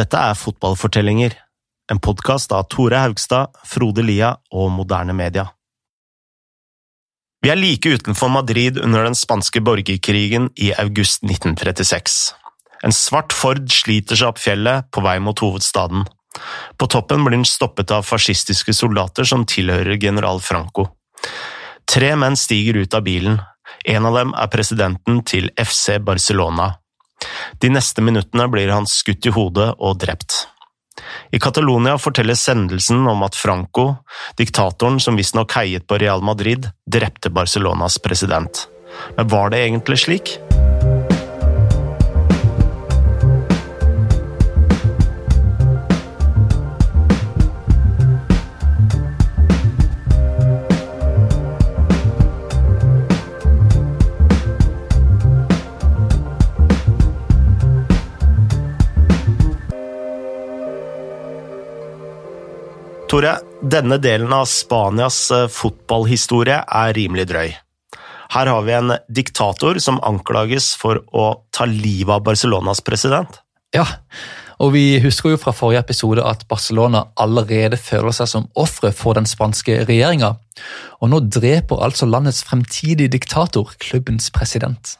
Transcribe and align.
Dette 0.00 0.16
er 0.16 0.36
Fotballfortellinger, 0.38 1.34
en 1.92 1.98
podkast 2.00 2.54
av 2.56 2.70
Tore 2.72 3.02
Haugstad, 3.02 3.50
Frode 3.68 4.00
Lia 4.06 4.30
og 4.56 4.70
Moderne 4.72 5.12
Media. 5.12 5.42
Vi 7.44 7.50
er 7.52 7.58
like 7.58 7.90
utenfor 7.98 8.30
Madrid 8.32 8.78
under 8.80 9.04
den 9.04 9.18
spanske 9.18 9.60
borgerkrigen 9.60 10.48
i 10.56 10.70
august 10.80 11.26
1936. 11.26 12.16
En 12.86 12.96
svart 12.96 13.36
Ford 13.36 13.66
sliter 13.74 14.16
seg 14.16 14.30
opp 14.30 14.40
fjellet 14.40 14.88
på 14.88 15.04
vei 15.04 15.18
mot 15.20 15.44
hovedstaden. 15.44 16.06
På 16.80 16.88
toppen 16.88 17.26
blir 17.26 17.36
den 17.36 17.48
stoppet 17.48 17.92
av 17.92 18.08
fascistiske 18.08 18.72
soldater 18.72 19.28
som 19.28 19.44
tilhører 19.44 20.00
general 20.00 20.40
Franco. 20.40 20.86
Tre 21.84 22.14
menn 22.16 22.40
stiger 22.40 22.80
ut 22.80 22.96
av 22.96 23.04
bilen. 23.04 23.36
En 23.84 24.08
av 24.08 24.16
dem 24.16 24.32
er 24.32 24.48
presidenten 24.54 25.20
til 25.28 25.52
FC 25.60 25.98
Barcelona, 26.00 26.76
de 27.60 27.70
neste 27.72 28.02
minuttene 28.04 28.48
blir 28.48 28.72
han 28.72 28.88
skutt 28.88 29.26
i 29.26 29.34
hodet 29.34 29.72
og 29.78 30.00
drept. 30.02 30.46
I 31.32 31.38
Catalonia 31.40 31.96
fortelles 31.98 32.42
sendelsen 32.44 33.06
om 33.08 33.22
at 33.26 33.38
Franco, 33.38 33.86
diktatoren 34.38 35.00
som 35.00 35.18
visstnok 35.18 35.54
heiet 35.56 35.86
på 35.88 35.98
Real 36.02 36.22
Madrid, 36.22 36.68
drepte 36.86 37.30
Barcelonas 37.30 37.98
president. 38.02 38.66
Men 39.16 39.28
var 39.28 39.50
det 39.50 39.64
egentlig 39.64 40.02
slik? 40.04 40.36
Tore, 63.10 63.32
denne 63.66 63.96
delen 63.98 64.30
av 64.30 64.44
Spanias 64.46 65.16
eh, 65.34 65.48
fotballhistorie 65.50 66.60
er 66.62 66.92
rimelig 66.94 67.24
drøy. 67.26 67.48
Her 68.30 68.50
har 68.52 68.62
vi 68.62 68.76
en 68.76 68.92
diktator 69.10 69.80
som 69.82 69.98
anklages 70.06 70.68
for 70.78 71.00
å 71.10 71.24
ta 71.50 71.66
livet 71.66 72.20
av 72.20 72.22
Barcelonas 72.28 72.78
president. 72.86 73.40
Ja, 73.74 73.82
og 74.62 74.76
vi 74.76 75.00
husker 75.02 75.34
jo 75.34 75.40
fra 75.42 75.50
forrige 75.50 75.82
episode 75.82 76.22
at 76.22 76.46
Barcelona 76.46 77.08
allerede 77.18 77.80
føler 77.82 78.14
seg 78.14 78.30
som 78.30 78.46
ofre 78.54 78.92
for 78.94 79.18
den 79.18 79.26
spanske 79.26 79.80
regjeringa. 79.90 80.36
Og 81.02 81.10
nå 81.10 81.24
dreper 81.26 81.82
altså 81.82 82.06
landets 82.06 82.44
fremtidige 82.46 83.10
diktator 83.10 83.74
klubbens 83.82 84.30
president. 84.30 84.94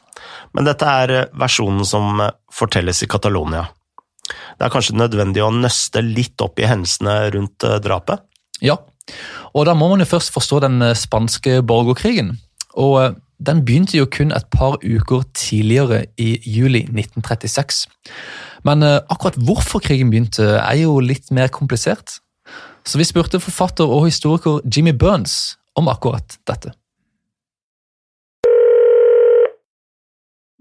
Men 0.51 0.67
dette 0.67 0.97
er 1.03 1.15
eh, 1.15 1.29
versjonen 1.31 1.87
som 1.87 2.19
eh, 2.19 2.35
fortelles 2.51 3.05
i 3.05 3.11
Catalonia. 3.15 3.69
Det 4.57 4.67
er 4.67 4.73
kanskje 4.73 4.97
nødvendig 4.99 5.43
å 5.43 5.51
nøste 5.53 6.03
litt 6.05 6.41
opp 6.43 6.59
i 6.61 6.67
hendelsene 6.69 7.15
rundt 7.35 7.65
eh, 7.67 7.79
drapet? 7.83 8.23
Ja, 8.61 8.77
og 9.57 9.65
da 9.67 9.75
må 9.77 9.89
man 9.91 10.03
jo 10.03 10.09
først 10.09 10.33
forstå 10.35 10.61
den 10.65 10.81
eh, 10.85 10.97
spanske 10.97 11.59
borgerkrigen. 11.67 12.35
Og 12.79 12.97
eh, 13.01 13.15
den 13.41 13.63
begynte 13.65 13.97
jo 13.97 14.09
kun 14.09 14.33
et 14.35 14.45
par 14.53 14.77
uker 14.83 15.23
tidligere, 15.33 16.05
i 16.21 16.35
juli 16.45 16.83
1936. 16.85 17.87
Men 18.67 18.85
akkurat 18.85 19.39
hvorfor 19.41 19.81
krigen 19.81 20.11
begynte, 20.13 20.45
er 20.59 20.83
jo 20.83 20.99
litt 21.01 21.31
mer 21.33 21.49
komplisert. 21.49 22.19
Så 22.85 23.01
vi 23.01 23.07
spurte 23.09 23.41
forfatter 23.41 23.89
og 23.89 24.05
historiker 24.05 24.61
Jimmy 24.69 24.93
Burns 24.93 25.55
om 25.73 25.89
akkurat 25.89 26.37
dette. 26.45 26.75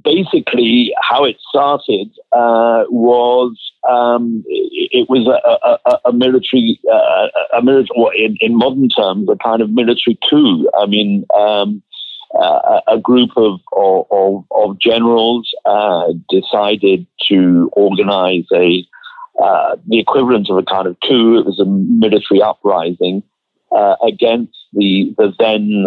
Basically 0.03 0.93
how 1.03 1.25
it 1.25 1.37
started 1.49 2.11
uh, 2.33 2.85
was 2.91 3.59
um, 3.89 4.45
it, 4.47 4.91
it, 4.93 5.11
was 5.11 5.27
a, 5.27 5.91
a, 5.91 6.11
a 6.11 6.13
military, 6.13 6.81
uh, 6.93 7.29
a 7.57 7.63
military, 7.63 7.89
or 7.97 8.15
in, 8.15 8.37
in 8.41 8.57
modern 8.57 8.89
terms, 8.89 9.29
a 9.29 9.37
kind 9.37 9.63
of 9.63 9.71
military 9.71 10.19
coup. 10.29 10.69
I 10.79 10.87
mean, 10.87 11.25
um, 11.39 11.83
uh, 12.39 12.81
a 12.87 12.99
group 12.99 13.31
of 13.37 13.61
of, 13.73 14.45
of 14.51 14.79
generals 14.79 15.51
uh, 15.65 16.13
decided 16.29 17.07
to 17.29 17.71
organize 17.73 18.45
a 18.53 18.87
uh, 19.43 19.77
the 19.89 19.99
equivalent 19.99 20.49
of 20.51 20.57
a 20.57 20.63
kind 20.63 20.87
of 20.87 20.97
coup. 21.07 21.39
It 21.39 21.47
was 21.47 21.59
a 21.59 21.65
military 21.65 22.43
uprising 22.43 23.23
uh, 23.73 23.97
against 24.07 24.57
the 24.73 25.15
the 25.17 25.33
then 25.39 25.87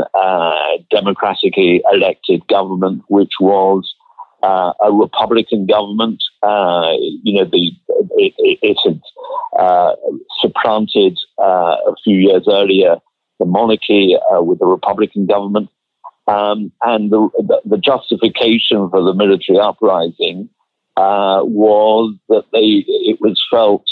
democratically 0.91 1.81
elected 1.93 2.45
government, 2.47 3.03
which 3.07 3.33
was 3.39 3.92
uh, 4.43 4.73
a 4.83 4.91
Republican 4.91 5.65
government. 5.65 6.21
Uh, 6.43 6.91
you 7.23 7.33
know, 7.33 7.45
the 7.45 7.71
it, 8.17 8.33
it, 8.61 8.77
had 8.83 9.01
uh, 9.59 9.93
supplanted 10.41 11.17
uh, 11.39 11.77
a 11.87 11.95
few 12.03 12.17
years 12.17 12.43
earlier 12.47 12.97
the 13.39 13.45
monarchy 13.45 14.15
uh, 14.31 14.41
with 14.41 14.61
a 14.61 14.65
Republican 14.65 15.25
government, 15.25 15.69
um, 16.27 16.71
and 16.83 17.11
the, 17.11 17.29
the, 17.37 17.61
the, 17.65 17.77
justification 17.77 18.89
for 18.89 19.01
the 19.01 19.13
military 19.13 19.59
uprising 19.59 20.49
uh, 20.97 21.41
was 21.43 22.15
that 22.29 22.45
they 22.51 22.85
it 22.87 23.19
was 23.19 23.41
felt 23.49 23.83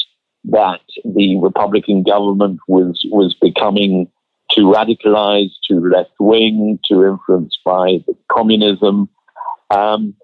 that 0.45 0.81
the 1.03 1.37
Republican 1.37 2.03
government 2.03 2.59
was 2.67 3.05
was 3.11 3.35
becoming 3.41 4.09
too 4.53 4.65
radicalized, 4.65 5.53
too 5.67 5.89
left 5.89 6.11
wing, 6.19 6.79
too 6.87 7.05
influenced 7.05 7.59
by 7.65 8.03
communism. 8.29 9.09
Um, 9.69 10.15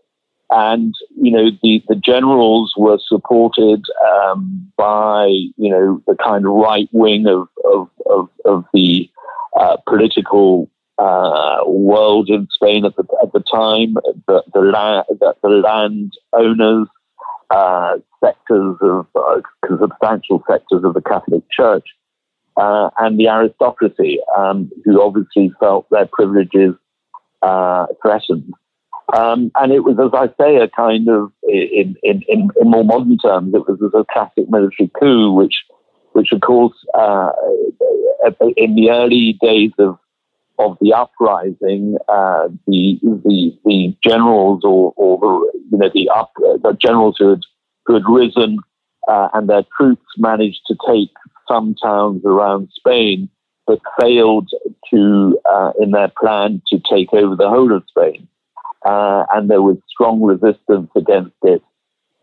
and 0.50 0.96
you 1.20 1.32
know 1.32 1.50
the 1.62 1.84
the 1.88 1.96
generals 1.96 2.74
were 2.78 3.00
supported 3.06 3.84
um, 4.14 4.72
by 4.78 5.26
you 5.58 5.70
know 5.70 6.02
the 6.08 6.16
kind 6.16 6.46
of 6.46 6.54
right 6.54 6.90
wing 6.92 7.28
of 7.28 7.48
of 7.66 7.90
of, 8.06 8.30
of 8.46 8.66
the 8.74 9.10
uh, 9.60 9.78
political 9.88 10.70
uh, 10.98 11.60
world 11.66 12.30
in 12.30 12.48
Spain 12.52 12.86
at 12.86 12.96
the 12.96 13.06
at 13.22 13.34
the 13.34 13.44
time. 13.52 13.96
The 14.28 14.44
the 14.54 14.62
land 14.62 15.06
the, 15.10 15.36
the 15.44 15.50
land 15.50 16.14
owners, 16.34 16.88
uh, 17.50 17.98
sectors 18.24 18.78
of 18.82 19.08
uh, 19.16 19.42
substantial 19.80 20.44
sectors 20.50 20.84
of 20.84 20.94
the 20.94 21.02
Catholic 21.02 21.44
Church, 21.52 21.88
uh, 22.56 22.90
and 22.98 23.20
the 23.20 23.28
aristocracy, 23.28 24.20
um, 24.38 24.72
who 24.86 25.02
obviously 25.02 25.52
felt 25.60 25.90
their 25.90 26.08
privileges 26.12 26.74
uh, 27.42 27.88
threatened. 28.02 28.54
Um, 29.16 29.52
and 29.56 29.72
it 29.72 29.84
was, 29.84 29.98
as 30.00 30.12
I 30.14 30.28
say, 30.42 30.58
a 30.58 30.68
kind 30.68 31.08
of, 31.08 31.32
in, 31.44 31.96
in, 32.04 32.24
in, 32.28 32.50
in 32.60 32.70
more 32.70 32.84
modern 32.84 33.18
terms, 33.18 33.54
it 33.54 33.68
was 33.68 33.80
a 33.94 34.06
classic 34.12 34.50
military 34.50 34.92
coup, 35.00 35.32
which, 35.32 35.64
which 36.12 36.32
of 36.34 36.42
course, 36.42 36.76
uh, 36.94 37.32
in 38.58 38.76
the 38.76 38.90
early 38.92 39.38
days 39.42 39.72
of 39.78 39.98
of 40.60 40.76
the 40.82 40.92
uprising, 40.92 41.98
uh, 42.10 42.48
the, 42.66 43.00
the 43.04 43.56
the 43.64 43.96
generals 44.04 44.62
or, 44.64 44.92
or 44.96 45.20
the 45.20 45.52
you 45.72 45.78
know 45.78 45.90
the 45.94 46.10
up 46.10 46.32
the 46.36 46.76
generals 46.82 47.16
who 47.20 47.30
had 47.30 47.42
who 47.86 47.94
had 47.94 48.10
risen 48.10 48.58
uh, 49.08 49.30
and 49.34 49.48
their 49.48 49.64
troops 49.78 50.08
managed 50.18 50.62
to 50.68 50.76
take 50.88 51.12
some 51.48 51.76
towns 51.76 52.24
around 52.26 52.70
Spain, 52.74 53.30
but 53.68 53.80
failed 54.02 54.50
to 54.92 55.40
uh, 55.50 55.74
in 55.80 55.92
their 55.92 56.12
plan 56.20 56.62
to 56.68 56.80
take 56.90 57.14
over 57.14 57.36
the 57.36 57.48
whole 57.48 57.72
of 57.72 57.84
Spain 57.88 58.28
uh, 58.86 59.26
and 59.32 59.50
there 59.50 59.62
was 59.62 59.78
strong 59.90 60.22
resistance 60.22 60.90
against 60.96 61.36
it, 61.44 61.62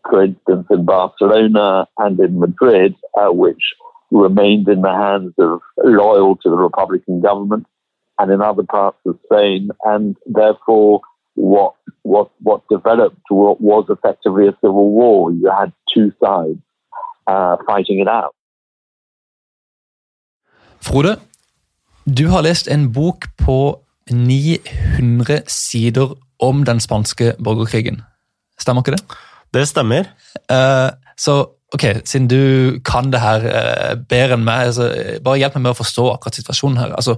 for 0.09 0.23
instance, 0.23 0.67
in 0.69 0.85
Barcelona 0.85 1.87
and 1.97 2.19
in 2.19 2.39
Madrid, 2.39 2.95
uh, 3.17 3.31
which 3.31 3.63
remained 4.11 4.67
in 4.67 4.81
the 4.81 4.93
hands 4.93 5.33
of 5.37 5.61
loyal 5.83 6.35
to 6.37 6.49
the 6.49 6.55
Republican 6.55 7.21
government, 7.21 7.65
and 8.19 8.31
in 8.31 8.41
other 8.41 8.63
parts 8.63 8.97
of 9.05 9.19
Spain, 9.25 9.69
and 9.83 10.15
therefore 10.25 11.01
what 11.35 11.73
what 12.03 12.29
what 12.39 12.61
developed 12.69 13.17
what 13.29 13.59
was 13.59 13.85
effectively 13.89 14.47
a 14.47 14.53
civil 14.61 14.91
war. 14.91 15.31
You 15.31 15.51
had 15.51 15.73
two 15.93 16.11
sides 16.23 16.59
uh, 17.27 17.57
fighting 17.67 17.99
it 17.99 18.07
out. 18.07 18.33
Frode, 20.79 21.19
du 22.05 22.27
har 22.27 22.41
lest 22.41 22.67
en 22.67 22.91
bok 22.93 23.25
på 23.45 23.79
900 24.11 25.49
sider 25.49 26.24
om 26.39 26.63
den 26.67 26.81
spanske 26.83 27.33
borgerkrigen. 27.43 28.01
Stemmer 28.59 28.83
ikke 28.83 28.95
det? 28.95 29.19
Det 29.55 29.67
stemmer. 29.69 30.09
Uh, 30.51 30.91
så 31.17 31.37
ok, 31.75 31.85
siden 32.07 32.27
du 32.31 32.79
kan 32.85 33.11
det 33.11 33.21
her 33.23 33.45
uh, 33.45 33.93
bedre 34.09 34.37
enn 34.37 34.45
meg, 34.47 34.71
altså, 34.71 34.89
bare 35.23 35.39
hjelp 35.41 35.57
meg 35.57 35.67
med 35.67 35.75
å 35.75 35.79
forstå 35.81 36.07
akkurat 36.13 36.39
situasjonen 36.39 36.81
her. 36.81 36.95
Altså, 36.97 37.17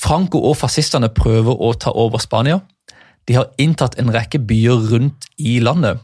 Franco 0.00 0.40
og 0.48 0.56
fascistene 0.60 1.10
prøver 1.12 1.56
å 1.60 1.72
ta 1.76 1.92
over 1.96 2.22
Spania. 2.22 2.60
De 3.28 3.36
har 3.36 3.50
inntatt 3.60 3.98
en 4.00 4.12
rekke 4.14 4.40
byer 4.48 4.86
rundt 4.92 5.28
i 5.38 5.58
landet, 5.62 6.00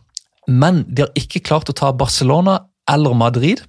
men 0.46 0.84
de 0.88 1.06
har 1.06 1.18
ikke 1.18 1.42
klart 1.46 1.70
å 1.72 1.76
ta 1.76 1.92
Barcelona 1.96 2.60
eller 2.90 3.16
Madrid. 3.18 3.62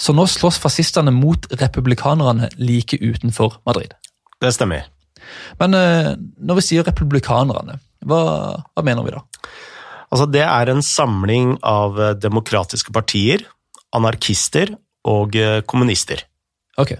Så 0.00 0.14
nå 0.16 0.24
slåss 0.26 0.58
fascistene 0.60 1.12
mot 1.14 1.46
republikanerne 1.60 2.48
like 2.58 2.98
utenfor 2.98 3.60
Madrid. 3.68 3.94
Det 4.42 4.50
stemmer. 4.54 4.88
Men 5.60 5.76
uh, 5.78 6.12
når 6.42 6.58
vi 6.58 6.66
sier 6.66 6.86
republikanerne, 6.86 7.78
hva, 8.08 8.22
hva 8.72 8.84
mener 8.86 9.06
vi 9.06 9.14
da? 9.14 9.22
Altså, 10.12 10.26
det 10.28 10.44
er 10.44 10.68
en 10.68 10.82
samling 10.84 11.56
av 11.64 12.00
eh, 12.00 12.16
demokratiske 12.20 12.92
partier, 12.94 13.46
anarkister 13.96 14.74
og 15.08 15.36
eh, 15.38 15.60
kommunister. 15.68 16.26
Ok. 16.80 16.94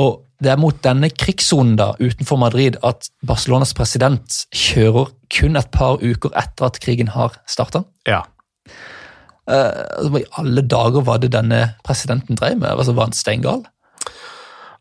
Og 0.00 0.22
det 0.42 0.52
er 0.52 0.60
mot 0.60 0.76
denne 0.84 1.08
krigssonen 1.12 1.76
da, 1.80 1.92
utenfor 1.96 2.40
Madrid 2.40 2.76
at 2.84 3.08
Barcelonas 3.26 3.72
president 3.76 4.42
kjører 4.52 5.12
kun 5.32 5.56
et 5.56 5.70
par 5.72 6.02
uker 6.02 6.34
etter 6.36 6.68
at 6.68 6.80
krigen 6.82 7.12
har 7.14 7.38
starta. 7.48 7.86
Ja. 8.08 8.22
Uh, 9.46 10.18
i 10.18 10.26
alle 10.40 10.64
dager 10.66 11.04
var 11.06 11.22
det 11.22 11.30
denne 11.32 11.60
presidenten 11.86 12.36
drev 12.36 12.58
med? 12.58 12.68
Altså, 12.74 12.92
var 12.96 13.08
han 13.08 13.16
steingal? 13.16 13.64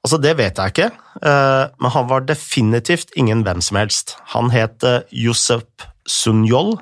Altså, 0.06 0.20
Det 0.22 0.36
vet 0.38 0.60
jeg 0.62 0.70
ikke, 0.70 0.92
eh, 1.26 1.66
men 1.82 1.92
han 1.92 2.06
var 2.06 2.28
definitivt 2.30 3.10
ingen 3.18 3.42
hvem 3.42 3.62
som 3.66 3.80
helst. 3.80 4.14
Han 4.36 4.52
het 4.54 4.86
eh, 4.86 5.02
Josep 5.10 5.82
Sunyol, 6.06 6.76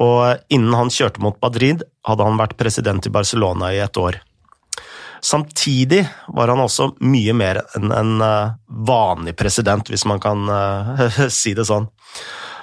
og 0.00 0.40
innen 0.48 0.72
han 0.72 0.88
kjørte 0.88 1.20
mot 1.20 1.36
Madrid, 1.44 1.84
hadde 2.08 2.24
han 2.24 2.40
vært 2.40 2.56
president 2.56 3.04
i 3.04 3.12
Barcelona 3.12 3.68
i 3.76 3.82
et 3.84 4.00
år. 4.00 4.16
Samtidig 5.20 6.06
var 6.32 6.48
han 6.48 6.64
også 6.64 6.94
mye 7.04 7.36
mer 7.36 7.60
enn 7.76 7.92
en 7.92 8.24
eh, 8.24 8.56
vanlig 8.88 9.36
president, 9.36 9.92
hvis 9.92 10.06
man 10.08 10.24
kan 10.24 10.48
si 11.42 11.52
det 11.52 11.68
sånn. 11.68 11.90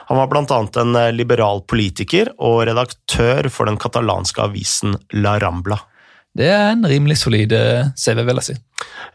Han 0.10 0.18
var 0.18 0.34
blant 0.34 0.50
annet 0.50 0.82
en 0.82 0.98
liberal 1.14 1.62
politiker 1.70 2.34
og 2.42 2.64
redaktør 2.66 3.54
for 3.54 3.70
den 3.70 3.78
katalanske 3.78 4.50
avisen 4.50 4.98
La 5.14 5.38
Rambla. 5.38 5.78
Det 6.38 6.50
er 6.50 6.74
en 6.74 6.86
rimelig 6.88 7.18
solid 7.24 7.54
CV, 7.98 8.22
vil 8.26 8.42
jeg 8.42 8.52
si. 8.52 8.60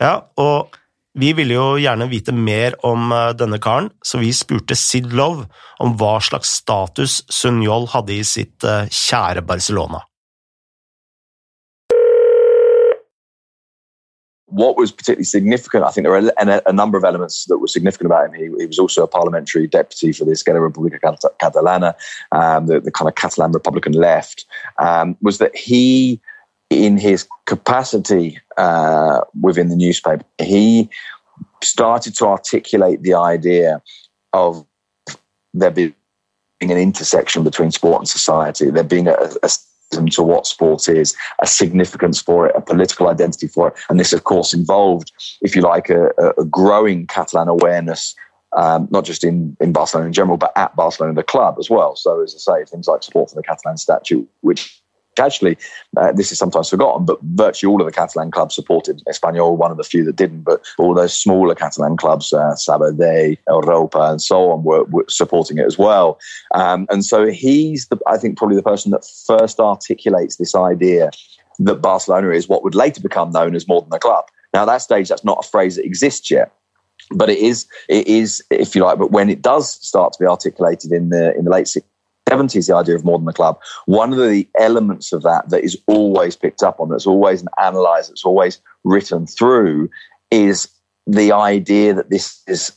Ja, 0.00 0.16
og 0.40 0.74
vi 1.14 1.30
ville 1.32 1.54
jo 1.54 1.66
gjerne 1.78 2.08
vite 2.10 2.32
mer 2.34 2.74
om 2.86 3.12
eh, 3.14 3.30
denne 3.38 3.60
karen, 3.62 3.92
så 4.02 4.18
vi 4.18 4.32
spurte 4.34 4.74
Sid 4.74 5.12
Love 5.14 5.46
om 5.82 5.94
hva 6.00 6.16
slags 6.18 6.56
status 6.58 7.20
Sunyol 7.30 7.86
hadde 7.92 8.16
i 8.16 8.24
sitt 8.26 8.66
eh, 8.66 8.90
kjære 8.90 9.46
Barcelona. 9.46 10.02
what 14.54 14.76
was 14.76 14.92
particularly 14.92 15.24
significant, 15.24 15.82
I 15.84 15.90
think 15.90 16.04
there 16.04 16.12
were 16.12 16.30
a, 16.38 16.62
a, 16.66 16.72
number 16.72 16.96
of 16.96 17.02
elements 17.02 17.44
that 17.46 17.58
were 17.58 17.66
significant 17.66 18.06
about 18.06 18.26
him. 18.26 18.34
He, 18.34 18.44
he 18.60 18.66
was 18.66 18.78
also 18.78 19.02
a 19.02 19.08
parliamentary 19.08 19.66
deputy 19.66 20.12
for 20.12 20.24
the 20.24 20.30
Esquerra 20.30 20.60
Republica 20.60 21.00
Catalana, 21.42 21.94
um, 22.30 22.66
the, 22.66 22.78
the, 22.78 22.92
kind 22.92 23.08
of 23.08 23.16
Catalan 23.16 23.50
Republican 23.50 23.94
left, 23.94 24.44
um, 24.78 25.16
was 25.20 25.38
that 25.38 25.56
he 25.56 26.20
in 26.70 26.96
his 26.96 27.26
capacity 27.46 28.38
uh, 28.56 29.20
within 29.40 29.68
the 29.68 29.76
newspaper, 29.76 30.24
he 30.38 30.88
started 31.62 32.14
to 32.16 32.26
articulate 32.26 33.02
the 33.02 33.14
idea 33.14 33.82
of 34.32 34.64
there 35.52 35.70
being 35.70 35.94
an 36.60 36.78
intersection 36.78 37.44
between 37.44 37.70
sport 37.70 38.00
and 38.00 38.08
society, 38.08 38.70
there 38.70 38.84
being 38.84 39.08
a, 39.08 39.16
a 39.42 39.48
to 40.10 40.22
what 40.22 40.46
sport 40.46 40.88
is, 40.88 41.14
a 41.40 41.46
significance 41.46 42.20
for 42.20 42.48
it, 42.48 42.56
a 42.56 42.60
political 42.60 43.08
identity 43.08 43.46
for 43.46 43.68
it. 43.68 43.74
And 43.88 44.00
this, 44.00 44.12
of 44.12 44.24
course, 44.24 44.52
involved, 44.52 45.12
if 45.40 45.54
you 45.54 45.62
like, 45.62 45.88
a, 45.88 46.10
a 46.36 46.44
growing 46.44 47.06
Catalan 47.06 47.48
awareness, 47.48 48.14
um, 48.56 48.88
not 48.90 49.04
just 49.04 49.24
in, 49.24 49.56
in 49.60 49.72
Barcelona 49.72 50.08
in 50.08 50.12
general, 50.12 50.36
but 50.36 50.52
at 50.56 50.74
Barcelona, 50.74 51.14
the 51.14 51.22
club 51.22 51.56
as 51.58 51.70
well. 51.70 51.96
So, 51.96 52.22
as 52.22 52.34
I 52.34 52.38
say, 52.38 52.64
things 52.64 52.88
like 52.88 53.02
support 53.02 53.30
for 53.30 53.36
the 53.36 53.42
Catalan 53.42 53.76
statute, 53.76 54.28
which 54.40 54.82
actually, 55.20 55.56
uh, 55.96 56.12
this 56.12 56.32
is 56.32 56.38
sometimes 56.38 56.70
forgotten, 56.70 57.04
but 57.04 57.18
virtually 57.22 57.70
all 57.70 57.80
of 57.80 57.86
the 57.86 57.92
Catalan 57.92 58.30
clubs 58.30 58.54
supported 58.54 59.02
Espanyol, 59.08 59.56
one 59.56 59.70
of 59.70 59.76
the 59.76 59.84
few 59.84 60.04
that 60.04 60.16
didn't, 60.16 60.42
but 60.42 60.64
all 60.78 60.94
those 60.94 61.16
smaller 61.16 61.54
Catalan 61.54 61.96
clubs, 61.96 62.32
uh, 62.32 62.54
Sabadell, 62.54 63.38
Europa, 63.48 64.10
and 64.10 64.22
so 64.22 64.50
on, 64.50 64.64
were, 64.64 64.84
were 64.84 65.04
supporting 65.08 65.58
it 65.58 65.66
as 65.66 65.78
well. 65.78 66.18
Um, 66.54 66.86
and 66.90 67.04
so 67.04 67.26
he's, 67.26 67.88
the, 67.88 67.98
I 68.06 68.18
think, 68.18 68.36
probably 68.36 68.56
the 68.56 68.62
person 68.62 68.90
that 68.92 69.06
first 69.26 69.60
articulates 69.60 70.36
this 70.36 70.54
idea 70.54 71.10
that 71.60 71.76
Barcelona 71.76 72.30
is 72.30 72.48
what 72.48 72.64
would 72.64 72.74
later 72.74 73.00
become 73.00 73.30
known 73.30 73.54
as 73.54 73.68
more 73.68 73.82
than 73.82 73.92
a 73.92 73.98
club. 73.98 74.24
Now, 74.52 74.62
at 74.62 74.66
that 74.66 74.82
stage, 74.82 75.08
that's 75.08 75.24
not 75.24 75.44
a 75.44 75.48
phrase 75.48 75.76
that 75.76 75.84
exists 75.84 76.30
yet 76.30 76.52
but 77.10 77.28
it 77.28 77.38
is 77.38 77.66
it 77.88 78.06
is 78.06 78.42
if 78.50 78.74
you 78.74 78.82
like 78.82 78.98
but 78.98 79.10
when 79.10 79.28
it 79.28 79.42
does 79.42 79.72
start 79.86 80.12
to 80.12 80.18
be 80.18 80.26
articulated 80.26 80.92
in 80.92 81.10
the 81.10 81.36
in 81.36 81.44
the 81.44 81.50
late 81.50 81.68
70s, 82.34 82.66
the 82.66 82.76
idea 82.76 82.94
of 82.94 83.04
more 83.04 83.18
than 83.18 83.28
a 83.28 83.32
club. 83.32 83.58
One 83.86 84.12
of 84.12 84.18
the 84.18 84.48
elements 84.58 85.12
of 85.12 85.22
that 85.22 85.50
that 85.50 85.64
is 85.64 85.76
always 85.86 86.36
picked 86.36 86.62
up 86.62 86.80
on, 86.80 86.88
that's 86.88 87.06
always 87.06 87.44
analysed, 87.58 88.10
that's 88.10 88.24
always 88.24 88.60
written 88.84 89.26
through, 89.26 89.90
is 90.30 90.68
the 91.06 91.32
idea 91.32 91.94
that 91.94 92.10
this 92.10 92.42
is 92.46 92.72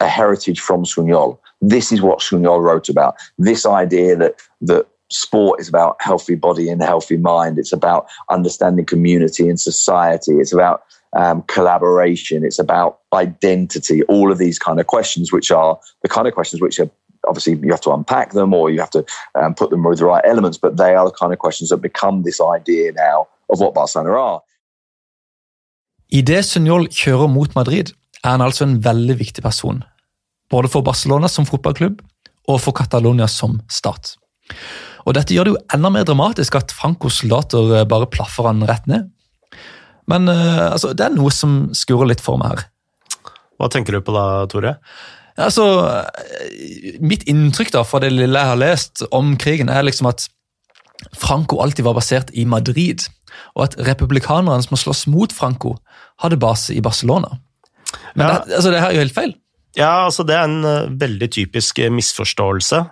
a 0.00 0.08
heritage 0.08 0.60
from 0.60 0.84
Sunyol. 0.84 1.38
This 1.60 1.92
is 1.92 2.02
what 2.02 2.20
Sunyol 2.20 2.60
wrote 2.60 2.88
about. 2.88 3.16
This 3.38 3.64
idea 3.66 4.16
that 4.16 4.40
that 4.62 4.86
sport 5.10 5.60
is 5.60 5.68
about 5.68 5.96
healthy 6.00 6.34
body 6.34 6.68
and 6.68 6.82
healthy 6.82 7.16
mind. 7.16 7.58
It's 7.58 7.72
about 7.72 8.06
understanding 8.30 8.84
community 8.84 9.48
and 9.48 9.60
society. 9.60 10.32
It's 10.32 10.52
about 10.52 10.82
um, 11.14 11.42
collaboration. 11.42 12.44
It's 12.44 12.58
about 12.58 13.00
identity. 13.12 14.02
All 14.04 14.32
of 14.32 14.38
these 14.38 14.58
kind 14.58 14.80
of 14.80 14.86
questions, 14.86 15.32
which 15.32 15.50
are 15.50 15.78
the 16.02 16.08
kind 16.08 16.26
of 16.26 16.34
questions 16.34 16.62
which 16.62 16.80
are 16.80 16.90
obviously 17.28 17.54
you 17.62 17.70
have 17.70 17.80
to 17.80 17.92
unpack 17.92 18.32
them 18.32 18.54
or 18.54 18.70
you 18.70 18.80
have 18.80 18.90
to 18.90 19.04
um, 19.34 19.54
put 19.54 19.70
them 19.70 19.84
with 19.84 19.98
the 19.98 20.06
right 20.06 20.24
elements, 20.24 20.58
but 20.58 20.76
they 20.76 20.94
are 20.94 21.06
the 21.06 21.16
kind 21.18 21.32
of 21.32 21.38
questions 21.38 21.70
that 21.70 21.80
become 21.80 22.22
this 22.22 22.40
idea 22.40 22.92
now 22.92 23.28
of 23.48 23.60
what 23.60 23.74
Barcelona 23.74 24.12
are. 24.12 24.40
Idet 26.12 26.44
Sunyol 26.44 26.90
kjører 26.92 27.30
mot 27.32 27.54
Madrid, 27.56 27.94
er 28.22 28.34
han 28.34 28.44
altså 28.44 28.66
en 28.66 28.80
veldig 28.84 29.16
viktig 29.18 29.42
person. 29.44 29.80
Både 30.52 30.68
for 30.68 30.84
Barcelona 30.84 31.30
som 31.32 31.48
fotballklubb 31.48 32.02
og 32.52 32.60
for 32.60 32.76
Catalonia 32.76 33.28
som 33.30 33.62
stat. 33.72 34.16
Og 35.06 35.16
Dette 35.16 35.34
gjør 35.34 35.48
det 35.48 35.54
jo 35.54 35.62
enda 35.74 35.90
mer 35.90 36.04
dramatisk 36.06 36.58
at 36.58 36.74
Francos 36.76 37.22
soldater 37.22 37.78
eh, 37.78 37.88
bare 37.88 38.10
plaffer 38.10 38.46
han 38.50 38.62
rett 38.68 38.86
ned. 38.90 39.08
Men 40.10 40.28
uh, 40.28 40.74
altså, 40.74 40.92
det 40.98 41.06
er 41.06 41.14
noe 41.14 41.30
som 41.32 41.70
skurrer 41.78 42.10
litt 42.10 42.22
for 42.22 42.38
meg 42.40 42.52
her. 42.52 42.64
Hva 43.58 43.68
tenker 43.70 43.94
du 43.94 44.02
på 44.04 44.14
da, 44.14 44.44
Tore? 44.50 44.76
Altså, 45.40 45.64
Mitt 47.00 47.24
inntrykk 47.30 47.72
da, 47.72 47.84
fra 47.88 48.02
det 48.02 48.12
lille 48.12 48.38
jeg 48.38 48.50
har 48.52 48.60
lest 48.60 49.04
om 49.14 49.34
krigen, 49.40 49.70
er 49.72 49.86
liksom 49.86 50.10
at 50.10 50.26
Franco 51.18 51.58
alltid 51.62 51.86
var 51.86 51.96
basert 51.96 52.30
i 52.36 52.44
Madrid, 52.46 53.06
og 53.56 53.66
at 53.66 53.78
republikanerne 53.88 54.62
som 54.64 54.78
slåss 54.78 55.06
mot 55.10 55.32
Franco, 55.34 55.76
hadde 56.22 56.38
base 56.40 56.74
i 56.76 56.82
Barcelona. 56.84 57.38
Men 58.14 58.26
ja. 58.28 58.32
det, 58.44 58.56
altså, 58.58 58.70
det 58.70 58.82
her 58.82 58.90
er 58.90 58.96
jo 58.96 59.04
helt 59.04 59.16
feil. 59.16 59.36
Ja, 59.76 60.04
altså 60.06 60.24
det 60.28 60.36
er 60.36 60.48
en 60.48 60.66
uh, 60.68 60.90
veldig 61.00 61.30
typisk 61.32 61.80
uh, 61.80 61.88
misforståelse. 61.92 62.82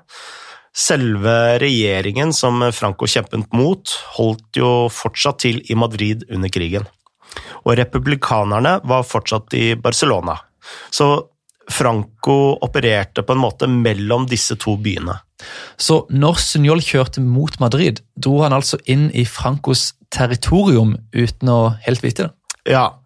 Selve 0.77 1.35
regjeringen 1.61 2.33
som 2.35 2.63
Franco 2.73 3.09
kjempet 3.11 3.51
mot, 3.57 3.95
holdt 4.17 4.59
jo 4.59 4.89
fortsatt 4.95 5.43
til 5.45 5.61
i 5.69 5.77
Madrid 5.79 6.25
under 6.31 6.53
krigen. 6.53 6.87
Og 7.67 7.77
republikanerne 7.79 8.79
var 8.89 9.07
fortsatt 9.07 9.55
i 9.59 9.75
Barcelona. 9.79 10.39
Så 10.95 11.11
Franco 11.71 12.57
opererte 12.65 13.23
på 13.23 13.35
en 13.35 13.43
måte 13.43 13.69
mellom 13.71 14.27
disse 14.31 14.57
to 14.61 14.77
byene. 14.81 15.17
Så 15.81 16.03
når 16.13 16.41
Sunjol 16.43 16.83
kjørte 16.85 17.23
mot 17.25 17.55
Madrid, 17.63 18.03
dro 18.17 18.41
han 18.45 18.55
altså 18.57 18.81
inn 18.91 19.09
i 19.17 19.25
Francos 19.25 19.93
territorium 20.13 20.97
uten 21.15 21.53
å 21.53 21.61
helt 21.87 22.05
vite 22.05 22.27
det? 22.27 22.35
Ja, 22.69 23.01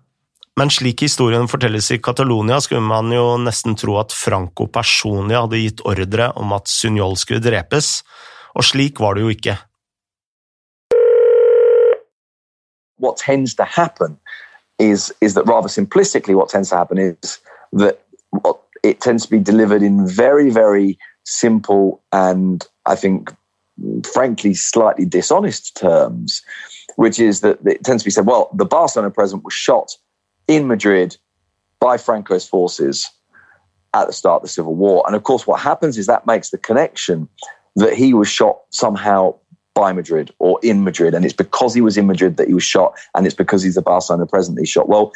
men 0.59 0.71
slik 0.71 1.03
historien 1.03 1.49
fortelles 1.51 1.91
i 1.91 1.99
Catalonia, 1.99 2.61
skulle 2.63 2.85
man 2.85 3.11
jo 3.11 3.37
nesten 3.43 3.75
tro 3.79 3.97
at 3.99 4.15
Franco 4.15 4.69
personlig 4.71 5.35
hadde 5.39 5.59
gitt 5.59 5.85
ordre 5.87 6.31
om 6.39 6.55
at 6.55 6.71
Sunjol 6.71 7.17
skulle 7.19 7.43
drepes, 7.43 8.03
og 8.55 8.67
slik 8.67 9.03
var 9.03 9.19
det 9.19 9.25
jo 9.25 9.33
ikke. 9.35 9.57
What 13.03 13.19
tends 13.19 13.57
to 13.59 13.67
happen 13.67 14.17
is, 14.79 15.13
is 15.21 15.35
that 15.35 15.47
rather 15.51 15.69
simplistically 15.69 16.35
what 16.35 16.49
tends 16.49 16.71
to 16.71 16.77
happen 16.77 16.99
is 16.99 17.41
that 17.73 18.04
it 18.83 19.01
tends 19.01 19.25
to 19.25 19.31
be 19.31 19.39
delivered 19.39 19.83
in 19.83 20.07
very, 20.07 20.51
very 20.51 20.99
simple 21.25 22.03
and 22.13 22.67
I 22.87 22.97
think, 22.97 23.35
frankly, 24.13 24.55
slightly 24.55 25.07
dishonest 25.07 25.77
terms, 25.77 26.43
which 26.97 27.19
is 27.19 27.41
that 27.41 27.59
it 27.67 27.83
tends 27.83 28.03
to 28.03 28.07
be 28.07 28.11
said, 28.11 28.27
well, 28.27 28.51
the 28.55 28.67
Barcelona 28.67 29.11
president 29.11 29.45
was 29.45 29.55
shot 29.55 29.91
in 30.47 30.67
Madrid 30.67 31.17
by 31.81 31.97
Franco's 31.97 32.47
forces 32.47 33.11
at 33.95 34.07
the 34.07 34.13
start 34.13 34.37
of 34.37 34.43
the 34.43 34.49
Civil 34.49 34.75
War. 34.75 35.03
And 35.07 35.17
of 35.17 35.23
course, 35.23 35.47
what 35.47 35.61
happens 35.61 35.97
is 35.97 36.07
that 36.07 36.27
makes 36.27 36.51
the 36.51 36.59
connection 36.59 37.29
that 37.77 37.95
he 37.95 38.13
was 38.13 38.29
shot 38.29 38.61
somehow 38.71 39.35
by 39.75 39.93
Madrid 39.93 40.33
or 40.39 40.59
in 40.63 40.85
Madrid. 40.85 41.15
And 41.15 41.25
it's 41.25 41.35
because 41.35 41.75
he 41.75 41.81
was 41.81 41.97
in 41.97 42.07
Madrid 42.07 42.37
that 42.37 42.49
he 42.49 42.55
was 42.55 42.65
shot. 42.65 42.95
And 43.15 43.27
it's 43.27 43.35
because 43.35 43.63
he's 43.63 43.75
the 43.75 43.83
Barcelona 43.83 44.27
president 44.27 44.61
he's 44.61 44.69
shot. 44.69 44.89
Well, 44.89 45.13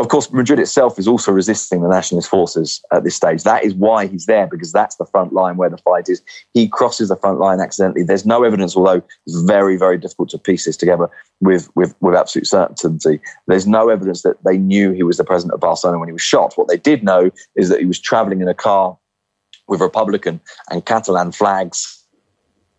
of 0.00 0.08
course, 0.08 0.32
Madrid 0.32 0.58
itself 0.58 0.98
is 0.98 1.06
also 1.06 1.30
resisting 1.30 1.80
the 1.80 1.88
nationalist 1.88 2.28
forces 2.28 2.82
at 2.92 3.04
this 3.04 3.14
stage. 3.14 3.44
That 3.44 3.62
is 3.62 3.74
why 3.74 4.06
he's 4.06 4.26
there, 4.26 4.48
because 4.48 4.72
that's 4.72 4.96
the 4.96 5.06
front 5.06 5.32
line 5.32 5.56
where 5.56 5.70
the 5.70 5.78
fight 5.78 6.08
is. 6.08 6.20
He 6.52 6.66
crosses 6.66 7.10
the 7.10 7.16
front 7.16 7.38
line 7.38 7.60
accidentally. 7.60 8.02
There's 8.02 8.26
no 8.26 8.42
evidence, 8.42 8.76
although 8.76 9.02
it's 9.24 9.40
very, 9.42 9.76
very 9.76 9.96
difficult 9.96 10.30
to 10.30 10.38
piece 10.38 10.64
this 10.64 10.76
together 10.76 11.08
with, 11.40 11.68
with, 11.76 11.94
with 12.00 12.16
absolute 12.16 12.48
certainty. 12.48 13.20
There's 13.46 13.68
no 13.68 13.88
evidence 13.88 14.22
that 14.22 14.42
they 14.44 14.58
knew 14.58 14.90
he 14.90 15.04
was 15.04 15.16
the 15.16 15.24
president 15.24 15.54
of 15.54 15.60
Barcelona 15.60 16.00
when 16.00 16.08
he 16.08 16.12
was 16.12 16.22
shot. 16.22 16.54
What 16.56 16.66
they 16.66 16.76
did 16.76 17.04
know 17.04 17.30
is 17.54 17.68
that 17.68 17.78
he 17.78 17.86
was 17.86 18.00
traveling 18.00 18.40
in 18.40 18.48
a 18.48 18.54
car 18.54 18.98
with 19.68 19.80
Republican 19.80 20.40
and 20.70 20.84
Catalan 20.84 21.30
flags, 21.30 22.04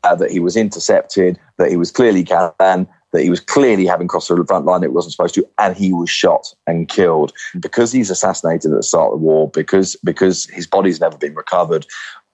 uh, 0.03 0.15
that 0.15 0.31
he 0.31 0.39
was 0.39 0.57
intercepted, 0.57 1.39
that 1.57 1.69
he 1.69 1.77
was 1.77 1.91
clearly 1.91 2.25
Catalan, 2.25 2.88
that 3.15 3.24
he 3.24 3.29
was 3.29 3.39
clearly 3.39 3.86
having 3.86 4.07
crossed 4.07 4.27
the 4.27 4.45
front 4.45 4.65
line 4.65 4.84
it 4.84 4.93
wasn't 4.93 5.13
supposed 5.13 5.36
to, 5.36 5.48
and 5.57 5.75
he 5.75 5.93
was 5.93 6.10
shot 6.10 6.53
and 6.67 6.88
killed 6.89 7.34
because 7.60 7.91
he's 7.91 8.10
assassinated 8.10 8.72
at 8.72 8.77
the 8.77 8.84
start 8.84 9.13
of 9.13 9.19
the 9.19 9.25
war 9.25 9.50
because 9.50 9.95
because 10.03 10.45
his 10.45 10.67
body's 10.67 11.00
never 11.00 11.17
been 11.17 11.36
recovered. 11.36 11.86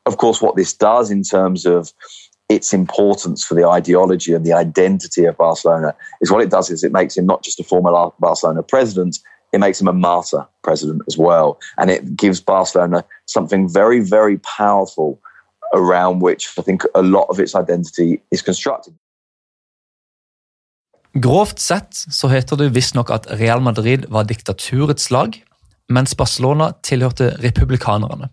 Of 0.06 0.18
course, 0.18 0.42
what 0.42 0.56
this 0.56 0.74
does 0.74 1.12
in 1.12 1.24
terms 1.24 1.66
of 1.66 1.94
its 2.50 2.74
importance 2.74 3.46
for 3.46 3.54
the 3.54 3.66
ideology 3.66 4.34
and 4.34 4.46
the 4.46 4.54
identity 4.54 5.26
of 5.26 5.38
Barcelona 5.38 5.96
is 6.20 6.32
what 6.32 6.42
it 6.42 6.50
does 6.50 6.70
is 6.70 6.84
it 6.84 6.92
makes 6.92 7.16
him 7.16 7.26
not 7.26 7.44
just 7.44 7.60
a 7.60 7.64
former 7.64 8.12
Barcelona 8.20 8.62
president, 8.62 9.20
it 9.54 9.60
makes 9.60 9.80
him 9.80 9.88
a 9.88 9.94
martyr 9.94 10.46
president 10.62 11.02
as 11.08 11.18
well. 11.18 11.60
And 11.78 11.90
it 11.90 12.16
gives 12.16 12.42
Barcelona 12.42 13.06
something 13.26 13.70
very, 13.70 14.02
very 14.02 14.38
powerful 14.40 15.22
around 15.74 16.20
which 16.20 16.50
I 16.58 16.62
think 16.62 16.84
a 16.94 17.02
lot 17.02 17.28
of 17.30 17.40
its 17.40 17.56
identity 17.56 18.22
is 18.32 18.42
constructed. 18.42 18.94
Grovt 21.14 21.60
sett 21.60 21.92
så 21.92 22.30
heter 22.32 22.60
det 22.60 22.72
visstnok 22.76 23.12
at 23.12 23.28
Real 23.40 23.62
Madrid 23.64 24.06
var 24.10 24.30
diktaturets 24.30 25.10
lag, 25.12 25.36
mens 25.92 26.16
Barcelona 26.16 26.72
tilhørte 26.84 27.34
republikanerne. 27.44 28.30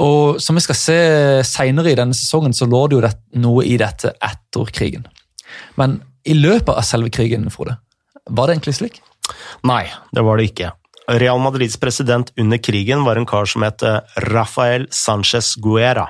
Og 0.00 0.40
Som 0.40 0.56
vi 0.56 0.64
skal 0.64 0.78
se 0.78 0.98
senere 1.46 1.92
i 1.92 1.98
denne 1.98 2.16
sesongen, 2.16 2.54
så 2.56 2.66
lå 2.66 2.86
det 2.88 2.96
jo 2.96 3.10
noe 3.44 3.64
i 3.64 3.76
dette 3.78 4.14
etter 4.16 4.72
krigen. 4.72 5.04
Men 5.76 6.00
i 6.24 6.34
løpet 6.34 6.72
av 6.72 6.82
selve 6.82 7.12
krigen, 7.12 7.50
Frode, 7.52 7.76
var 8.30 8.48
det 8.48 8.56
egentlig 8.56 8.78
slik? 8.80 9.00
Nei, 9.68 9.84
det 10.12 10.24
var 10.24 10.40
det 10.40 10.48
ikke. 10.50 10.72
Real 11.20 11.38
Madrids 11.38 11.76
president 11.76 12.32
under 12.40 12.58
krigen 12.58 13.04
var 13.04 13.20
en 13.20 13.28
kar 13.28 13.44
som 13.44 13.62
het 13.62 13.84
Rafael 14.24 14.88
Sánchez 14.88 15.52
Guera. 15.60 16.08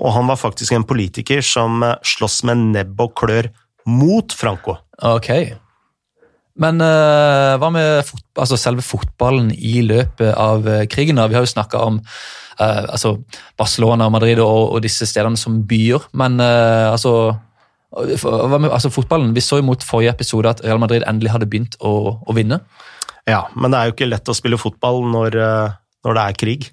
Og 0.00 0.14
han 0.16 0.26
var 0.30 0.40
faktisk 0.40 0.72
en 0.72 0.88
politiker 0.88 1.44
som 1.44 1.84
sloss 2.00 2.40
med 2.48 2.70
nebb 2.72 3.02
og 3.04 3.12
klør 3.20 3.50
mot 3.90 4.32
Franco. 4.36 4.78
Ok. 5.02 5.30
Men 6.60 6.80
uh, 6.82 7.56
hva 7.60 7.70
med 7.72 8.02
fot 8.04 8.24
altså 8.40 8.58
selve 8.60 8.84
fotballen 8.84 9.50
i 9.54 9.80
løpet 9.86 10.32
av 10.34 10.66
uh, 10.66 10.84
krigen? 10.90 11.20
da? 11.20 11.28
Vi 11.30 11.38
har 11.38 11.46
jo 11.46 11.52
snakka 11.54 11.80
om 11.86 12.00
uh, 12.00 12.82
altså 12.90 13.14
Barcelona, 13.60 14.10
Madrid 14.12 14.42
og, 14.44 14.74
og, 14.74 14.80
disse 14.84 15.08
stedene 15.08 15.40
som 15.40 15.62
byer. 15.68 16.10
Men 16.20 16.40
altså, 16.40 17.32
hva 17.90 18.58
med, 18.58 18.70
altså 18.70 18.92
fotballen? 18.92 19.32
Vi 19.36 19.44
så 19.44 19.60
jo 19.60 19.68
mot 19.70 19.86
forrige 19.86 20.12
episode 20.16 20.52
at 20.52 20.64
Real 20.66 20.82
Madrid 20.82 21.06
endelig 21.08 21.32
hadde 21.36 21.48
begynt 21.50 21.78
å, 21.80 22.20
å 22.20 22.36
vinne. 22.36 22.60
Ja, 23.28 23.46
men 23.54 23.70
det 23.70 23.78
er 23.78 23.88
jo 23.88 23.96
ikke 23.96 24.10
lett 24.10 24.28
å 24.28 24.36
spille 24.36 24.58
fotball 24.60 25.04
når, 25.12 25.36
når 26.04 26.16
det 26.16 26.22
er 26.24 26.38
krig. 26.40 26.68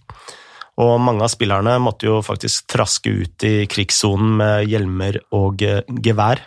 Og 0.82 0.94
mange 1.02 1.26
av 1.26 1.32
spillerne 1.34 1.74
måtte 1.82 2.08
jo 2.10 2.20
faktisk 2.26 2.68
traske 2.70 3.12
ut 3.24 3.46
i 3.46 3.56
krigssonen 3.70 4.36
med 4.42 4.70
hjelmer 4.72 5.20
og 5.36 5.64
gevær. 6.06 6.44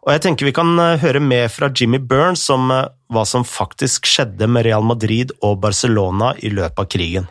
Og 0.00 0.14
jeg 0.14 0.22
tenker 0.24 0.48
Vi 0.48 0.56
kan 0.56 0.78
eh, 0.80 0.96
høre 1.02 1.20
mer 1.20 1.50
fra 1.52 1.68
Jimmy 1.68 2.00
Burns 2.00 2.46
om 2.52 2.70
eh, 2.72 2.88
hva 3.12 3.26
som 3.28 3.44
faktisk 3.44 4.08
skjedde 4.08 4.48
med 4.48 4.64
Real 4.68 4.86
Madrid 4.86 5.34
og 5.44 5.60
Barcelona 5.64 6.32
i 6.40 6.52
løpet 6.52 6.80
av 6.80 6.88
krigen. 6.88 7.28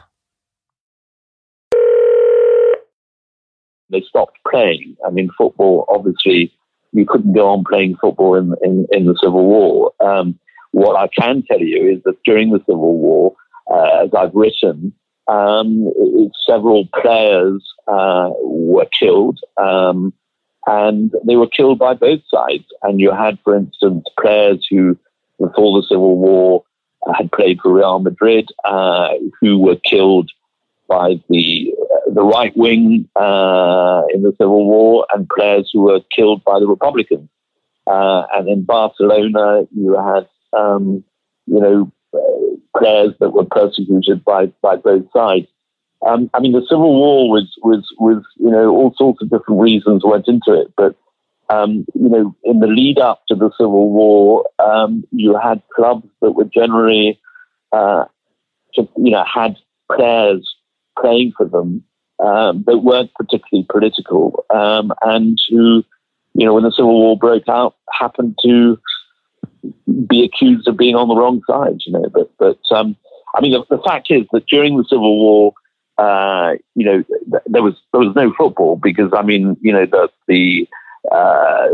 They 3.89 4.03
stopped 4.05 4.38
playing. 4.45 4.95
I 5.01 5.09
mean, 5.09 5.31
football, 5.35 5.85
obviously, 5.89 6.53
you 6.93 7.05
couldn't 7.05 7.33
go 7.33 7.47
on 7.49 7.63
playing 7.63 7.95
football 7.97 8.35
in, 8.35 8.53
in, 8.63 8.85
in 8.91 9.07
the 9.07 9.17
Civil 9.23 9.45
War. 9.45 9.91
Um, 9.99 10.38
what 10.71 10.95
I 10.95 11.07
can 11.07 11.41
tell 11.49 11.61
you 11.61 11.89
is 11.89 12.03
that 12.03 12.21
during 12.23 12.51
the 12.51 12.59
Civil 12.67 12.99
War, 12.99 13.33
uh, 13.71 14.05
as 14.05 14.13
I've 14.13 14.35
written, 14.35 14.93
um, 15.27 15.89
several 16.45 16.88
players 17.01 17.65
uh, 17.88 18.29
were 18.43 18.88
killed. 18.99 19.39
Um, 19.57 20.13
and 20.69 21.11
they 21.25 21.35
were 21.35 21.47
killed 21.47 21.79
by 21.79 21.95
both 21.95 22.21
sides. 22.29 22.65
And 22.83 22.99
you 22.99 23.11
had, 23.11 23.39
for 23.43 23.55
instance, 23.55 24.05
players 24.19 24.65
who, 24.69 24.97
before 25.39 25.81
the 25.81 25.88
Civil 25.88 26.15
War, 26.15 26.63
uh, 27.07 27.13
had 27.13 27.31
played 27.31 27.59
for 27.61 27.73
Real 27.73 27.99
Madrid, 27.99 28.49
uh, 28.65 29.09
who 29.41 29.57
were 29.57 29.77
killed 29.77 30.29
by 30.88 31.21
the 31.29 31.73
uh, 31.91 32.13
the 32.13 32.23
right 32.23 32.55
wing 32.55 33.09
uh, 33.15 34.01
in 34.13 34.21
the 34.21 34.33
Civil 34.38 34.65
War, 34.65 35.07
and 35.13 35.27
players 35.29 35.69
who 35.73 35.81
were 35.81 36.01
killed 36.15 36.43
by 36.43 36.59
the 36.59 36.67
Republicans. 36.67 37.29
Uh, 37.88 38.23
and 38.33 38.47
in 38.47 38.63
Barcelona, 38.63 39.63
you 39.75 39.97
had 39.97 40.27
um, 40.55 41.03
you 41.47 41.59
know 41.59 41.91
uh, 42.13 42.79
players 42.79 43.13
that 43.19 43.31
were 43.31 43.45
persecuted 43.45 44.23
by 44.23 44.47
by 44.61 44.75
both 44.75 45.05
sides. 45.11 45.47
Um, 46.07 46.29
I 46.33 46.39
mean, 46.39 46.53
the 46.53 46.65
Civil 46.69 46.95
War 46.95 47.29
was 47.29 47.53
was 47.61 47.85
was 47.99 48.23
you 48.37 48.49
know 48.49 48.69
all 48.69 48.93
sorts 48.97 49.21
of 49.21 49.29
different 49.29 49.61
reasons 49.61 50.03
went 50.05 50.27
into 50.27 50.53
it, 50.53 50.71
but 50.77 50.95
um, 51.49 51.85
you 51.95 52.09
know, 52.09 52.35
in 52.43 52.59
the 52.59 52.67
lead 52.67 52.99
up 52.99 53.23
to 53.27 53.35
the 53.35 53.49
Civil 53.57 53.89
War, 53.89 54.47
um, 54.59 55.03
you 55.11 55.37
had 55.37 55.61
clubs 55.75 56.07
that 56.21 56.31
were 56.31 56.45
generally, 56.45 57.19
uh, 57.71 58.05
to, 58.75 58.87
you 58.97 59.11
know, 59.11 59.23
had 59.31 59.57
players 59.91 60.47
playing 60.99 61.33
for 61.35 61.47
them 61.47 61.83
um, 62.23 62.63
that 62.67 62.79
weren't 62.79 63.13
particularly 63.15 63.65
political, 63.69 64.45
um, 64.51 64.93
and 65.01 65.39
who, 65.49 65.83
you 66.35 66.45
know, 66.45 66.53
when 66.53 66.63
the 66.63 66.71
Civil 66.71 66.99
War 66.99 67.17
broke 67.17 67.49
out, 67.49 67.75
happened 67.91 68.37
to 68.43 68.79
be 70.07 70.23
accused 70.23 70.67
of 70.67 70.77
being 70.77 70.95
on 70.95 71.07
the 71.07 71.15
wrong 71.15 71.41
side. 71.49 71.79
You 71.85 71.93
know, 71.93 72.09
but 72.13 72.31
but 72.37 72.59
um, 72.71 72.95
I 73.35 73.41
mean, 73.41 73.53
the, 73.53 73.65
the 73.75 73.81
fact 73.83 74.11
is 74.11 74.25
that 74.33 74.45
during 74.45 74.77
the 74.77 74.85
Civil 74.87 75.19
War 75.19 75.53
uh, 75.99 76.53
you 76.75 76.85
know, 76.85 77.03
there 77.47 77.61
was 77.61 77.75
there 77.91 77.99
was 77.99 78.15
no 78.15 78.33
football 78.37 78.77
because 78.77 79.11
I 79.13 79.21
mean, 79.21 79.57
you 79.59 79.73
know, 79.73 79.85
the 79.85 80.09
the 80.27 80.67
uh, 81.11 81.67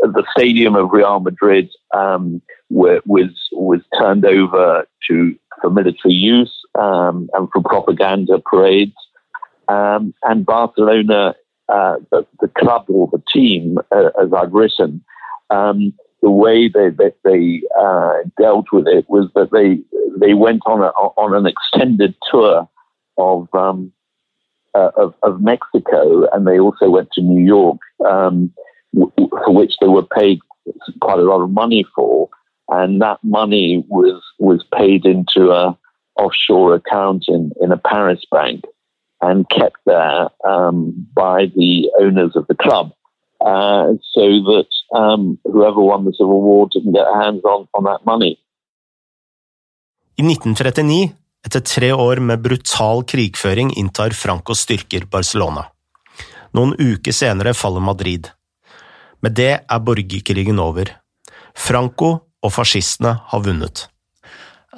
the 0.00 0.24
stadium 0.36 0.74
of 0.74 0.90
Real 0.90 1.20
Madrid 1.20 1.70
um, 1.94 2.42
were, 2.68 3.00
was 3.06 3.30
was 3.52 3.80
turned 3.96 4.24
over 4.24 4.86
to 5.08 5.36
for 5.60 5.70
military 5.70 6.14
use 6.14 6.52
um, 6.76 7.28
and 7.32 7.48
for 7.52 7.62
propaganda 7.62 8.40
parades, 8.44 8.96
um, 9.68 10.14
and 10.24 10.44
Barcelona, 10.44 11.36
uh, 11.68 11.96
the, 12.10 12.26
the, 12.40 12.48
club 12.48 12.86
or 12.88 13.08
the 13.12 13.22
team, 13.32 13.78
uh, 13.92 14.10
as 14.20 14.32
I've 14.32 14.52
written. 14.52 15.04
Um, 15.50 15.92
the 16.22 16.30
way 16.30 16.68
they, 16.68 16.90
they, 17.24 17.62
uh, 17.78 18.14
dealt 18.38 18.66
with 18.72 18.88
it 18.88 19.08
was 19.08 19.30
that 19.34 19.52
they 19.52 19.80
they 20.18 20.34
went 20.34 20.62
on 20.66 20.82
a, 20.82 20.88
on 20.88 21.34
an 21.34 21.46
extended 21.46 22.14
tour 22.30 22.68
of 23.20 23.48
um, 23.54 23.92
uh, 24.74 24.90
of, 24.96 25.14
of, 25.22 25.40
Mexico, 25.40 26.28
and 26.32 26.46
they 26.46 26.58
also 26.58 26.88
went 26.90 27.10
to 27.12 27.22
New 27.22 27.44
York, 27.44 27.78
um, 28.06 28.52
w- 28.94 29.12
for 29.30 29.52
which 29.52 29.74
they 29.80 29.88
were 29.88 30.06
paid 30.06 30.38
quite 31.00 31.18
a 31.18 31.22
lot 31.22 31.42
of 31.42 31.50
money 31.50 31.84
for, 31.94 32.28
and 32.68 33.00
that 33.00 33.18
money 33.22 33.84
was 33.88 34.22
was 34.38 34.64
paid 34.74 35.04
into 35.04 35.50
a 35.50 35.76
offshore 36.16 36.74
account 36.74 37.24
in, 37.28 37.50
in 37.60 37.72
a 37.72 37.78
Paris 37.78 38.22
bank 38.30 38.64
and 39.22 39.48
kept 39.48 39.76
there 39.86 40.28
um, 40.46 41.06
by 41.14 41.46
the 41.56 41.90
owners 42.00 42.32
of 42.36 42.46
the 42.46 42.54
club, 42.54 42.92
uh, 43.40 43.92
so 44.12 44.22
that 44.22 44.68
um, 44.94 45.38
whoever 45.44 45.80
won 45.80 46.04
the 46.04 46.12
Civil 46.12 46.40
War 46.40 46.68
didn't 46.70 46.92
get 46.92 47.06
hands 47.20 47.42
on, 47.44 47.68
on 47.74 47.84
that 47.84 48.04
money. 48.04 48.38
I 50.18 50.22
1939 50.22 51.19
Etter 51.46 51.62
tre 51.64 51.92
år 51.96 52.20
med 52.20 52.42
brutal 52.44 53.04
krigføring 53.08 53.72
inntar 53.80 54.12
Francos 54.16 54.66
styrker 54.66 55.06
Barcelona. 55.10 55.64
Noen 56.56 56.74
uker 56.76 57.14
senere 57.14 57.54
faller 57.56 57.84
Madrid. 57.84 58.28
Med 59.24 59.36
det 59.38 59.52
er 59.60 59.84
borgerkrigen 59.84 60.60
over. 60.60 60.90
Franco 61.56 62.10
og 62.40 62.52
fascistene 62.52 63.16
har 63.32 63.44
vunnet. 63.44 63.86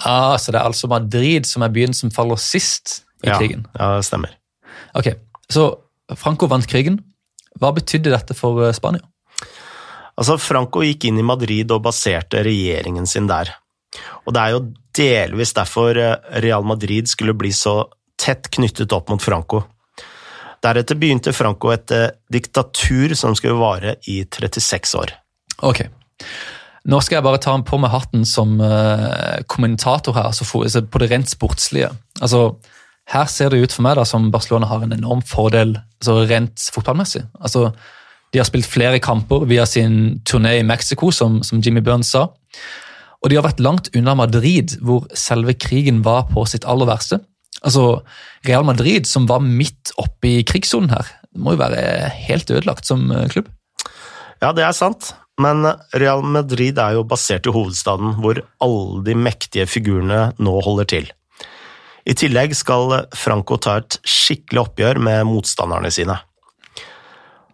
Ah, 0.03 0.37
så 0.39 0.53
det 0.53 0.61
er 0.61 0.67
altså 0.67 0.89
Madrid 0.91 1.47
som 1.47 1.65
er 1.65 1.73
byen 1.75 1.95
som 1.95 2.13
faller 2.15 2.41
sist 2.41 3.03
i 3.23 3.31
ja, 3.31 3.39
krigen? 3.39 3.67
Ja, 3.77 3.97
det 3.99 4.07
stemmer. 4.09 4.35
Ok, 4.99 5.15
Så 5.53 5.69
Franco 6.17 6.49
vant 6.49 6.67
krigen. 6.69 7.01
Hva 7.61 7.73
betydde 7.77 8.13
dette 8.13 8.35
for 8.37 8.63
eh, 8.65 8.73
Spania? 8.73 9.05
Altså, 10.17 10.37
Franco 10.41 10.83
gikk 10.85 11.07
inn 11.09 11.21
i 11.21 11.25
Madrid 11.27 11.71
og 11.73 11.85
baserte 11.85 12.43
regjeringen 12.45 13.07
sin 13.09 13.29
der. 13.29 13.53
Og 14.27 14.33
det 14.35 14.43
er 14.43 14.55
jo 14.55 14.63
delvis 14.97 15.55
derfor 15.57 15.99
eh, 15.99 16.17
Real 16.45 16.65
Madrid 16.65 17.09
skulle 17.09 17.35
bli 17.35 17.53
så 17.53 17.83
tett 18.23 18.51
knyttet 18.51 18.93
opp 18.93 19.11
mot 19.13 19.23
Franco. 19.23 19.63
Deretter 20.63 20.99
begynte 20.99 21.35
Franco 21.35 21.73
et 21.75 21.91
eh, 21.95 22.11
diktatur 22.33 23.17
som 23.19 23.35
skulle 23.39 23.59
vare 23.59 23.97
i 24.11 24.23
36 24.25 24.95
år. 25.01 25.15
Ok. 25.67 25.85
Nå 26.83 26.99
skal 27.03 27.19
jeg 27.19 27.27
bare 27.27 27.41
ta 27.43 27.55
på 27.63 27.79
meg 27.79 27.93
hatten 27.93 28.25
som 28.27 28.57
uh, 28.59 29.39
kommentator 29.47 30.17
her, 30.17 30.33
altså 30.33 30.47
på 30.83 30.99
det 30.99 31.09
rent 31.13 31.31
sportslige. 31.31 31.93
Altså, 32.19 32.57
her 33.13 33.29
ser 33.31 33.53
det 33.53 33.61
ut 33.63 33.75
for 33.75 33.87
meg 33.87 34.01
da, 34.01 34.07
som 34.09 34.33
Barcelona 34.35 34.67
har 34.67 34.83
en 34.83 34.95
enorm 34.97 35.23
fordel 35.23 35.77
altså 36.03 36.25
rent 36.27 36.65
fotballmessig. 36.75 37.23
Altså, 37.39 37.69
de 38.35 38.41
har 38.41 38.49
spilt 38.49 38.67
flere 38.67 38.99
kamper 39.03 39.47
via 39.47 39.67
sin 39.69 40.23
turné 40.27 40.57
i 40.59 40.67
Mexico, 40.67 41.13
som, 41.15 41.39
som 41.47 41.63
Jimmy 41.63 41.85
Burns 41.85 42.11
sa. 42.17 42.27
Og 43.23 43.31
de 43.31 43.39
har 43.39 43.47
vært 43.47 43.63
langt 43.63 43.91
unna 43.95 44.17
Madrid, 44.19 44.77
hvor 44.83 45.07
selve 45.15 45.55
krigen 45.55 46.03
var 46.07 46.27
på 46.33 46.45
sitt 46.51 46.67
aller 46.67 46.89
verste. 46.91 47.21
Altså, 47.63 48.03
Real 48.49 48.67
Madrid, 48.67 49.07
som 49.07 49.29
var 49.31 49.45
midt 49.45 49.93
oppe 50.03 50.31
i 50.41 50.47
krigssonen 50.47 50.91
her, 50.91 51.11
må 51.39 51.55
jo 51.55 51.63
være 51.63 52.11
helt 52.27 52.51
ødelagt 52.51 52.89
som 52.89 53.07
eh, 53.15 53.29
klubb. 53.31 53.51
Ja, 54.43 54.51
det 54.51 54.67
er 54.67 54.75
sant. 54.75 55.15
men 55.41 55.65
Real 55.99 56.23
Madrid 56.23 56.79
er 56.79 56.93
jo 56.95 57.07
basert 57.09 57.47
i 57.47 57.53
hovedstaden, 57.55 58.19
hvor 58.23 58.43
alle 58.63 59.03
de 59.07 59.15
mektige 59.17 59.67
figurene 59.67 60.33
nå 60.39 60.53
holder 60.63 60.85
til. 60.85 61.09
I 62.05 62.15
tillegg 62.15 62.55
skal 62.55 63.09
Franco 63.15 63.57
ta 63.57 63.79
et 63.81 63.97
skikkelig 64.03 64.61
oppgjør 64.67 65.01
med 65.03 65.25
motstanderne 65.31 65.91
sine. 65.95 66.19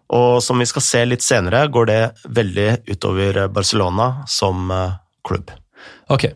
Og 0.09 0.41
som 0.41 0.59
vi 0.59 0.67
skal 0.69 0.85
se 0.85 1.03
litt 1.05 1.25
senere, 1.25 1.67
går 1.69 1.89
det 1.89 2.01
veldig 2.25 2.69
utover 2.89 3.43
Barcelona 3.53 4.09
som 4.29 4.69
eh, 4.73 4.97
klubb. 5.29 5.53
Ok, 6.11 6.27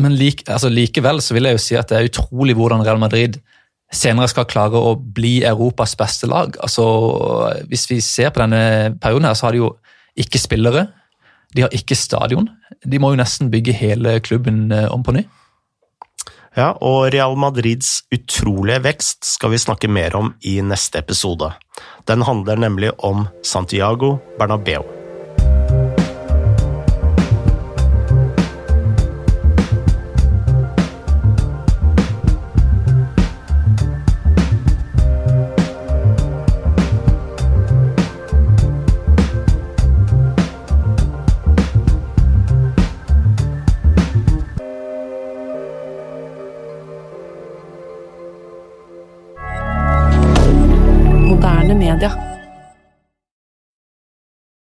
men 0.00 0.16
like, 0.18 0.42
altså 0.50 0.70
likevel 0.72 1.20
så 1.22 1.36
vil 1.36 1.48
jeg 1.48 1.56
jo 1.56 1.62
si 1.62 1.76
at 1.78 1.90
det 1.90 1.98
er 1.98 2.08
utrolig 2.08 2.56
hvordan 2.58 2.82
Real 2.86 2.98
Madrid 2.98 3.38
senere 3.94 4.28
skal 4.30 4.48
klare 4.50 4.80
å 4.80 4.96
bli 4.98 5.38
Europas 5.46 5.94
beste 5.98 6.26
lag. 6.26 6.56
Altså, 6.62 6.84
Hvis 7.70 7.86
vi 7.90 8.00
ser 8.02 8.32
på 8.34 8.42
denne 8.42 8.96
perioden, 9.00 9.28
her, 9.28 9.38
så 9.38 9.46
har 9.46 9.54
de 9.54 9.62
jo 9.62 9.76
ikke 10.18 10.42
spillere. 10.42 10.88
De 11.54 11.62
har 11.62 11.74
ikke 11.74 11.94
stadion. 11.94 12.48
De 12.82 12.98
må 12.98 13.12
jo 13.12 13.20
nesten 13.20 13.52
bygge 13.52 13.76
hele 13.76 14.18
klubben 14.20 14.72
eh, 14.74 14.90
om 14.90 15.06
på 15.06 15.14
ny. 15.14 15.22
Ja, 16.56 16.72
og 16.80 17.12
Real 17.12 17.36
Madrids 17.36 18.00
utrolige 18.10 18.80
vekst 18.88 19.28
skal 19.28 19.52
vi 19.52 19.60
snakke 19.60 19.92
mer 19.92 20.16
om 20.16 20.32
i 20.42 20.58
neste 20.64 21.04
episode. 21.04 21.52
Den 22.08 22.24
handler 22.24 22.58
nemlig 22.58 22.94
om 23.04 23.28
Santiago 23.44 24.16
Bernabeu. 24.40 24.95